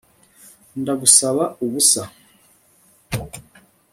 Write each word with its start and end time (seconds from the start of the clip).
Ndagusaba 0.81 1.43
ubusa 1.65 2.03